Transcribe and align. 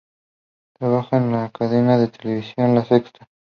Trabaja 0.79 1.17
en 1.17 1.31
la 1.31 1.51
cadena 1.51 1.99
de 1.99 2.07
televisión 2.07 2.73
la 2.73 2.83
Sexta. 2.83 3.29